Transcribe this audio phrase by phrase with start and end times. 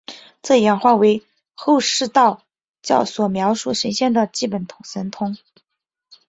[0.41, 1.21] 这演化为
[1.53, 2.41] 后世道
[2.81, 5.37] 教所描述神仙的基本神通。